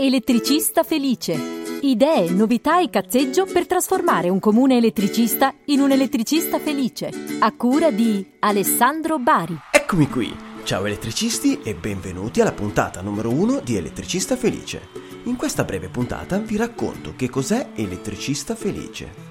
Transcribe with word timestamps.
Elettricista 0.00 0.84
felice. 0.84 1.36
Idee, 1.80 2.30
novità 2.30 2.80
e 2.80 2.88
cazzeggio 2.88 3.46
per 3.46 3.66
trasformare 3.66 4.28
un 4.28 4.38
comune 4.38 4.76
elettricista 4.76 5.52
in 5.64 5.80
un 5.80 5.90
elettricista 5.90 6.60
felice. 6.60 7.10
A 7.40 7.52
cura 7.56 7.90
di 7.90 8.24
Alessandro 8.38 9.18
Bari. 9.18 9.58
Eccomi 9.72 10.08
qui. 10.08 10.32
Ciao 10.62 10.86
elettricisti 10.86 11.62
e 11.64 11.74
benvenuti 11.74 12.40
alla 12.40 12.52
puntata 12.52 13.00
numero 13.00 13.32
1 13.32 13.58
di 13.58 13.76
Elettricista 13.76 14.36
Felice. 14.36 14.88
In 15.24 15.34
questa 15.34 15.64
breve 15.64 15.88
puntata 15.88 16.38
vi 16.38 16.56
racconto 16.56 17.14
che 17.16 17.28
cos'è 17.28 17.70
Elettricista 17.74 18.54
Felice. 18.54 19.27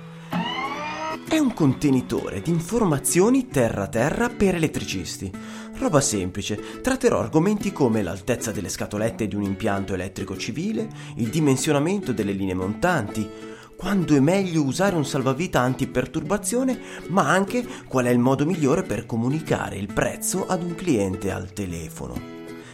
È 1.29 1.37
un 1.37 1.53
contenitore 1.53 2.41
di 2.41 2.51
informazioni 2.51 3.47
terra-terra 3.49 4.29
per 4.29 4.55
elettricisti. 4.55 5.29
Roba 5.77 5.99
semplice, 5.99 6.79
tratterò 6.81 7.19
argomenti 7.19 7.73
come 7.73 8.01
l'altezza 8.01 8.53
delle 8.53 8.69
scatolette 8.69 9.27
di 9.27 9.35
un 9.35 9.43
impianto 9.43 9.93
elettrico 9.93 10.37
civile, 10.37 10.87
il 11.17 11.27
dimensionamento 11.27 12.13
delle 12.13 12.31
linee 12.31 12.53
montanti, 12.53 13.29
quando 13.75 14.15
è 14.15 14.21
meglio 14.21 14.63
usare 14.63 14.95
un 14.95 15.03
salvavita 15.03 15.59
antiperturbazione, 15.59 16.79
ma 17.09 17.29
anche 17.29 17.67
qual 17.89 18.05
è 18.05 18.09
il 18.09 18.19
modo 18.19 18.45
migliore 18.45 18.83
per 18.83 19.05
comunicare 19.05 19.75
il 19.75 19.91
prezzo 19.91 20.47
ad 20.47 20.63
un 20.63 20.75
cliente 20.75 21.29
al 21.29 21.51
telefono. 21.51 22.15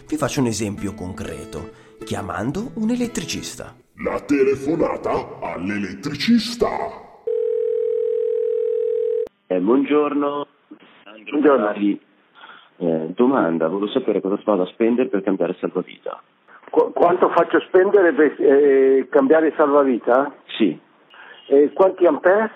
Vi 0.06 0.16
faccio 0.16 0.42
un 0.42 0.46
esempio 0.46 0.94
concreto, 0.94 1.72
chiamando 2.06 2.70
un 2.76 2.92
elettricista. 2.92 3.76
La 3.96 4.22
telefonata 4.22 5.40
all'elettricista. 5.42 7.03
Eh, 9.54 9.60
buongiorno. 9.60 10.48
Buongiorno. 11.30 11.74
Eh, 11.76 12.00
domanda, 13.14 13.68
volevo 13.68 13.88
sapere 13.92 14.20
cosa 14.20 14.36
si 14.38 14.44
va 14.46 14.56
da 14.56 14.66
spendere 14.66 15.10
per 15.10 15.22
cambiare 15.22 15.54
salvavita. 15.60 16.20
Qu- 16.72 16.92
quanto 16.92 17.30
faccio 17.30 17.60
spendere 17.68 18.14
per 18.14 18.36
eh, 18.40 19.08
cambiare 19.12 19.54
salvavita? 19.56 20.34
Sì, 20.58 20.76
E 21.50 21.72
quanti 21.72 22.08
ampere? 22.08 22.50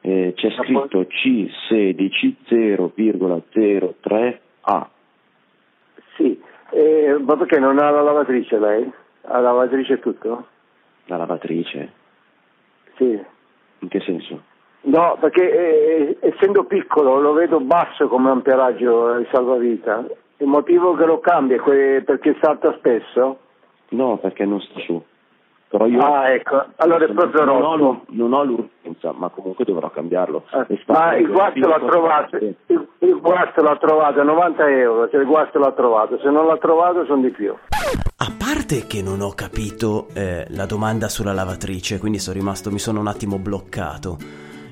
eh, 0.00 0.32
c'è 0.34 0.50
scritto 0.52 1.00
C16 1.02 2.34
0,03A. 2.48 4.86
Sì. 6.16 6.40
Eh, 6.70 7.16
ma 7.20 7.36
perché 7.36 7.58
non 7.58 7.78
ha 7.78 7.90
la 7.90 8.00
lavatrice 8.00 8.58
lei? 8.58 8.90
Ha 9.26 9.38
la 9.40 9.52
lavatrice 9.52 9.98
tutto? 9.98 10.46
La 11.06 11.18
lavatrice? 11.18 11.92
Sì. 12.96 13.22
In 13.80 13.88
che 13.88 14.00
senso? 14.00 14.52
No, 14.86 15.16
perché 15.18 15.50
eh, 15.50 16.16
essendo 16.20 16.64
piccolo 16.64 17.18
lo 17.20 17.32
vedo 17.32 17.58
basso 17.60 18.06
come 18.08 18.30
amperaggio 18.30 19.12
il 19.14 19.28
salvavita. 19.32 20.04
Il 20.38 20.46
motivo 20.46 20.94
che 20.94 21.04
lo 21.06 21.20
cambia 21.20 21.56
è 21.56 22.02
perché 22.02 22.36
salta 22.40 22.74
spesso? 22.78 23.38
No, 23.90 24.18
perché 24.18 24.44
non 24.44 24.60
sta 24.60 24.80
su. 24.80 25.02
Però 25.68 25.86
io 25.86 26.00
Ah, 26.00 26.30
ecco. 26.30 26.62
Allora 26.76 27.04
è 27.04 27.12
proprio 27.12 27.44
non, 27.44 27.56
ho, 27.56 27.60
rotto. 27.60 27.76
l'ur- 27.76 28.00
non 28.08 28.32
ho 28.32 28.44
l'urgenza, 28.44 29.12
ma 29.12 29.28
comunque 29.30 29.64
dovrò 29.64 29.90
cambiarlo. 29.90 30.44
Eh, 30.68 30.78
stato 30.82 30.98
Ma 31.00 31.16
il 31.16 31.28
guasto 31.28 31.66
l'ha 31.66 31.80
trovato, 31.80 32.36
il, 32.36 32.56
il 32.98 33.20
guasto 33.20 33.62
l'ha 33.62 33.76
trovato 33.78 34.20
a 34.20 34.24
90 34.24 34.68
euro, 34.68 35.08
se 35.10 35.16
il 35.16 35.24
guasto 35.26 35.58
l'ha 35.58 35.72
trovato, 35.72 36.18
se 36.18 36.28
non 36.30 36.46
l'ha 36.46 36.58
trovato 36.58 37.04
sono 37.06 37.22
di 37.22 37.30
più. 37.30 37.52
A 37.52 38.32
parte 38.38 38.86
che 38.86 39.02
non 39.02 39.20
ho 39.20 39.32
capito 39.34 40.08
eh, 40.14 40.44
la 40.50 40.66
domanda 40.66 41.08
sulla 41.08 41.32
lavatrice, 41.32 41.98
quindi 41.98 42.18
sono 42.18 42.36
rimasto, 42.38 42.70
mi 42.70 42.78
sono 42.78 43.00
un 43.00 43.08
attimo 43.08 43.38
bloccato, 43.38 44.16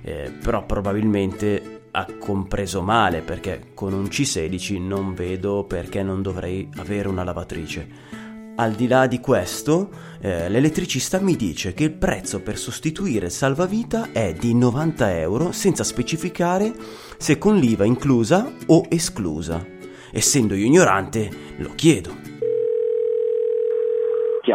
Eh, 0.03 0.33
però 0.43 0.67
probabilmente 0.67 1.83
ha 1.93 2.07
compreso 2.19 2.83
male 2.83 3.21
perché 3.21 3.71
con 3.75 3.93
un 3.93 4.05
C16 4.05 4.85
non 4.85 5.15
vedo 5.15 5.65
perché 5.65 6.03
non 6.03 6.23
dovrei 6.23 6.69
avere 6.77 7.09
una 7.09 7.25
lavatrice. 7.25 8.21
Al 8.55 8.73
di 8.73 8.87
là 8.87 9.07
di 9.07 9.19
questo, 9.19 9.91
eh, 10.21 10.49
l'elettricista 10.49 11.21
mi 11.21 11.37
dice 11.37 11.73
che 11.73 11.85
il 11.85 11.93
prezzo 11.93 12.41
per 12.41 12.59
sostituire 12.59 13.27
il 13.27 13.33
salvavita 13.33 14.13
è 14.13 14.35
di 14.35 14.55
90 14.55 15.19
euro 15.19 15.53
senza 15.53 15.85
specificare 15.85 16.75
se 17.17 17.39
con 17.39 17.57
l'IVA 17.57 17.85
inclusa 17.85 18.53
o 18.67 18.85
esclusa. 18.89 19.65
Essendo 20.13 20.55
io 20.55 20.67
ignorante, 20.67 21.31
lo 21.57 21.73
chiedo. 21.75 22.32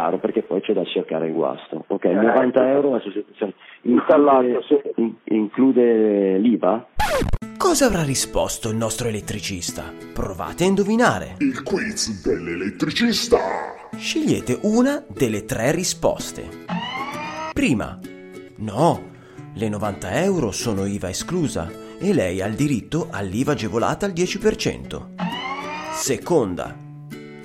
Chiaro, 0.08 0.20
perché 0.22 0.42
poi 0.42 0.62
c'è 0.62 0.72
da 0.72 0.86
cercare 0.86 1.28
il 1.28 1.34
guasto. 1.34 1.84
Ok, 1.88 2.06
Eh, 2.06 2.14
90 2.14 2.70
euro 2.72 2.92
la 2.92 3.00
sostituzione. 3.02 3.54
In- 4.96 5.14
include 5.26 6.38
l'IVA? 6.38 6.88
Cosa 7.58 7.88
avrà 7.88 8.04
risposto 8.04 8.70
il 8.70 8.78
nostro 8.78 9.10
elettricista? 9.10 9.92
Provate 10.14 10.64
a 10.64 10.68
indovinare. 10.68 11.36
Il 11.40 11.62
quiz 11.62 12.26
dell'elettricista. 12.26 13.38
Scegliete 13.98 14.60
una 14.62 15.04
delle 15.10 15.44
tre 15.44 15.74
risposte. 15.74 16.44
Prima. 17.52 18.00
No, 18.60 19.02
le 19.56 19.68
90 19.68 20.24
euro 20.24 20.52
sono 20.52 20.86
IVA 20.86 21.10
esclusa 21.10 21.70
e 22.00 22.14
lei 22.14 22.42
ha 22.42 22.46
il 22.48 22.56
diritto 22.56 23.10
all'IVA 23.12 23.52
agevolata 23.52 24.06
al 24.06 24.14
10%. 24.14 25.10
Seconda. 25.92 26.86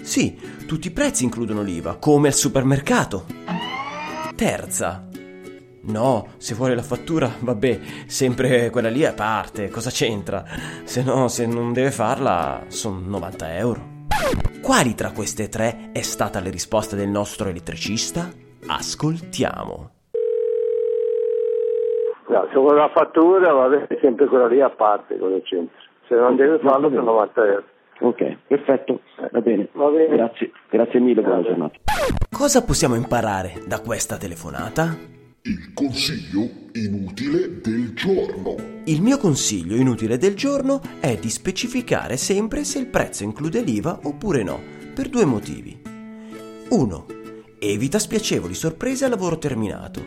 Sì, 0.02 0.36
tutti 0.66 0.88
i 0.88 0.90
prezzi 0.90 1.24
includono 1.24 1.62
l'IVA, 1.62 1.96
come 1.96 2.28
al 2.28 2.34
supermercato. 2.34 3.24
Terza. 4.34 5.08
No, 5.84 6.26
se 6.36 6.54
vuole 6.54 6.74
la 6.74 6.82
fattura, 6.82 7.30
vabbè, 7.38 7.80
sempre 8.06 8.70
quella 8.70 8.88
lì 8.88 9.04
a 9.04 9.12
parte, 9.12 9.68
cosa 9.68 9.90
c'entra? 9.90 10.44
Se 10.84 11.02
no, 11.02 11.28
se 11.28 11.46
non 11.46 11.72
deve 11.72 11.90
farla, 11.90 12.64
sono 12.66 13.00
90 13.04 13.56
euro. 13.56 13.80
Quali 14.60 14.94
tra 14.94 15.12
queste 15.12 15.48
tre 15.48 15.90
è 15.92 16.02
stata 16.02 16.40
la 16.40 16.50
risposta 16.50 16.94
del 16.94 17.08
nostro 17.08 17.48
elettricista? 17.48 18.28
Ascoltiamo. 18.66 19.90
No, 22.28 22.48
se 22.50 22.58
vuole 22.58 22.78
la 22.78 22.90
fattura 22.90 23.52
va 23.52 23.69
bene, 23.69 23.86
sempre 24.00 24.26
quella 24.26 24.46
lì 24.46 24.60
a 24.60 24.70
parte, 24.70 25.19
cosa 25.19 25.40
c'entra. 25.42 25.78
Se 26.08 26.14
non 26.14 26.36
deve 26.36 26.58
farlo 26.58 26.88
sono 26.88 27.02
90 27.02 27.44
euro. 27.44 27.64
Ok, 28.02 28.36
perfetto, 28.48 29.00
va 29.30 29.40
bene. 29.40 29.68
Va 29.72 29.88
bene. 29.88 30.16
Grazie, 30.16 30.50
grazie 30.68 30.98
mille, 30.98 31.20
buona 31.22 31.36
Grazie. 31.40 31.50
giornata. 31.50 31.78
Cosa 32.30 32.64
possiamo 32.64 32.96
imparare 32.96 33.62
da 33.66 33.80
questa 33.80 34.16
telefonata? 34.16 34.96
Il 35.42 35.72
consiglio 35.72 36.48
inutile 36.72 37.60
del 37.60 37.92
giorno. 37.94 38.56
Il 38.84 39.02
mio 39.02 39.18
consiglio 39.18 39.76
inutile 39.76 40.18
del 40.18 40.34
giorno 40.34 40.80
è 41.00 41.16
di 41.16 41.30
specificare 41.30 42.16
sempre 42.16 42.64
se 42.64 42.80
il 42.80 42.86
prezzo 42.86 43.22
include 43.22 43.60
l'IVA 43.60 44.00
oppure 44.02 44.42
no, 44.42 44.60
per 44.94 45.08
due 45.08 45.24
motivi. 45.24 45.80
1. 46.70 47.06
Evita 47.60 47.98
spiacevoli 48.00 48.54
sorprese 48.54 49.04
al 49.04 49.10
lavoro 49.10 49.38
terminato. 49.38 50.00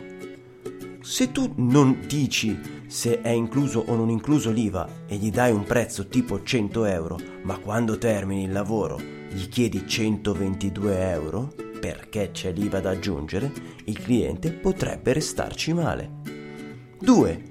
Se 1.00 1.32
tu 1.32 1.50
non 1.56 2.00
dici 2.06 2.58
se 2.86 3.20
è 3.20 3.30
incluso 3.30 3.84
o 3.86 3.94
non 3.94 4.10
incluso 4.10 4.50
l'IVA 4.50 4.88
e 5.06 5.16
gli 5.16 5.30
dai 5.30 5.52
un 5.52 5.64
prezzo 5.64 6.06
tipo 6.06 6.42
100 6.42 6.84
euro, 6.84 7.18
ma 7.42 7.58
quando 7.58 7.98
termini 7.98 8.44
il 8.44 8.52
lavoro 8.52 8.98
gli 9.28 9.48
chiedi 9.48 9.86
122 9.86 11.10
euro 11.10 11.52
perché 11.80 12.30
c'è 12.32 12.52
l'IVA 12.52 12.80
da 12.80 12.90
aggiungere, 12.90 13.52
il 13.84 14.00
cliente 14.00 14.50
potrebbe 14.50 15.12
restarci 15.12 15.72
male. 15.72 16.10
2. 16.98 17.42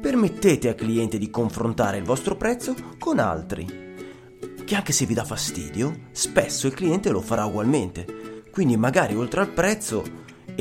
Permettete 0.00 0.68
al 0.68 0.74
cliente 0.74 1.18
di 1.18 1.30
confrontare 1.30 1.98
il 1.98 2.04
vostro 2.04 2.36
prezzo 2.36 2.74
con 2.98 3.18
altri, 3.18 3.66
che 4.64 4.74
anche 4.74 4.92
se 4.92 5.06
vi 5.06 5.14
dà 5.14 5.24
fastidio, 5.24 6.08
spesso 6.10 6.66
il 6.66 6.74
cliente 6.74 7.10
lo 7.10 7.20
farà 7.20 7.44
ugualmente. 7.44 8.42
Quindi 8.50 8.76
magari 8.76 9.14
oltre 9.14 9.40
al 9.40 9.48
prezzo 9.48 10.02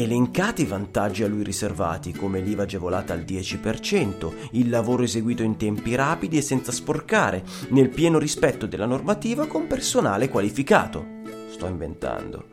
elencate 0.01 0.61
i 0.61 0.65
vantaggi 0.65 1.23
a 1.23 1.27
lui 1.27 1.43
riservati 1.43 2.13
come 2.13 2.39
l'IVA 2.39 2.63
agevolata 2.63 3.13
al 3.13 3.19
10%, 3.19 4.33
il 4.51 4.69
lavoro 4.69 5.03
eseguito 5.03 5.43
in 5.43 5.57
tempi 5.57 5.93
rapidi 5.95 6.37
e 6.37 6.41
senza 6.41 6.71
sporcare, 6.71 7.43
nel 7.69 7.89
pieno 7.89 8.17
rispetto 8.17 8.65
della 8.65 8.85
normativa 8.85 9.45
con 9.45 9.67
personale 9.67 10.29
qualificato. 10.29 11.05
Sto 11.49 11.67
inventando. 11.67 12.45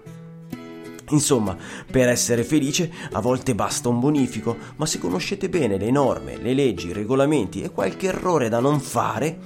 Insomma, 1.11 1.57
per 1.89 2.09
essere 2.09 2.43
felice 2.43 2.91
a 3.13 3.21
volte 3.21 3.55
basta 3.55 3.89
un 3.89 4.01
bonifico, 4.01 4.57
ma 4.77 4.87
se 4.87 4.99
conoscete 4.99 5.49
bene 5.49 5.79
le 5.79 5.93
norme, 5.93 6.39
le 6.39 6.53
leggi, 6.53 6.89
i 6.89 6.93
regolamenti 6.93 7.63
e 7.63 7.71
qualche 7.71 8.09
errore 8.09 8.49
da 8.49 8.59
non 8.59 8.81
fare, 8.81 9.39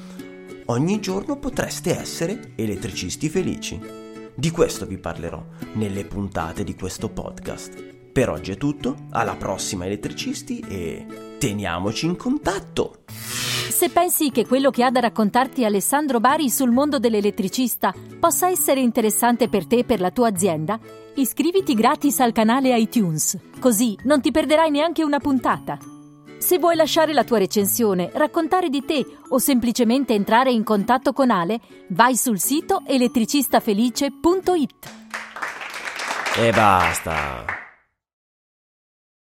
ogni 0.67 1.01
giorno 1.01 1.37
potreste 1.37 1.99
essere 1.99 2.53
elettricisti 2.55 3.29
felici. 3.29 4.10
Di 4.41 4.51
questo 4.51 4.87
vi 4.87 4.97
parlerò 4.97 5.45
nelle 5.75 6.07
puntate 6.07 6.65
di 6.65 6.75
questo 6.75 7.11
podcast. 7.11 7.77
Per 8.11 8.31
oggi 8.31 8.53
è 8.53 8.57
tutto, 8.57 8.97
alla 9.11 9.35
prossima 9.35 9.85
elettricisti 9.85 10.61
e 10.67 11.37
teniamoci 11.39 12.07
in 12.07 12.17
contatto! 12.17 13.01
Se 13.07 13.91
pensi 13.91 14.31
che 14.31 14.47
quello 14.47 14.71
che 14.71 14.83
ha 14.83 14.91
da 14.91 15.01
raccontarti 15.01 15.63
Alessandro 15.67 16.21
Bari 16.21 16.49
sul 16.49 16.71
mondo 16.71 16.99
dell'elettricista 16.99 17.93
possa 18.19 18.49
essere 18.49 18.81
interessante 18.81 19.51
per 19.51 19.67
te 19.67 19.81
e 19.81 19.85
per 19.85 20.01
la 20.01 20.11
tua 20.11 20.29
azienda, 20.29 20.81
iscriviti 21.17 21.75
gratis 21.75 22.21
al 22.21 22.33
canale 22.33 22.75
iTunes, 22.79 23.37
così 23.59 23.95
non 24.05 24.23
ti 24.23 24.31
perderai 24.31 24.71
neanche 24.71 25.05
una 25.05 25.19
puntata. 25.19 26.00
Se 26.41 26.59
vuoi 26.59 26.75
lasciare 26.75 27.13
la 27.13 27.23
tua 27.23 27.37
recensione, 27.37 28.11
raccontare 28.15 28.71
di 28.71 28.83
te 28.83 29.05
o 29.29 29.39
semplicemente 29.39 30.15
entrare 30.15 30.51
in 30.51 30.65
contatto 30.65 31.13
con 31.13 31.31
Ale, 31.31 31.61
vai 31.91 32.17
sul 32.17 32.41
sito 32.41 32.81
elettricistafelice.it. 32.87 34.91
E 36.37 36.51
basta. 36.51 37.60